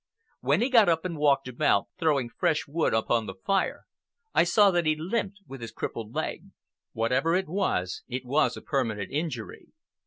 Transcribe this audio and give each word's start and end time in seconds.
When 0.39 0.61
he 0.61 0.69
got 0.71 0.89
up 0.89 1.05
and 1.05 1.15
walked 1.15 1.47
about, 1.47 1.89
throwing 1.99 2.27
fresh 2.27 2.65
wood 2.67 2.91
upon 2.91 3.27
the 3.27 3.35
fire, 3.35 3.83
I 4.33 4.45
saw 4.45 4.71
that 4.71 4.87
he 4.87 4.95
limped 4.95 5.37
with 5.45 5.61
his 5.61 5.71
crippled 5.71 6.15
leg. 6.15 6.45
Whatever 6.93 7.35
it 7.35 7.47
was, 7.47 8.01
it 8.07 8.25
was 8.25 8.57
a 8.57 8.63
permanent 8.63 9.11
injury. 9.11 9.67